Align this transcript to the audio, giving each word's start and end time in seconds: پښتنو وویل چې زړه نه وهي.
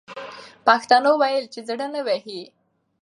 پښتنو 0.67 1.09
وویل 1.13 1.45
چې 1.53 1.59
زړه 1.69 1.87
نه 1.95 2.01
وهي. 2.07 2.41